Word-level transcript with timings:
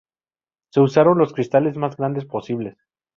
Se 0.71 0.79
usaron 0.81 1.19
los 1.19 1.31
cristales 1.31 1.77
más 1.77 1.95
grandes 1.95 2.25
posibles. 2.25 2.75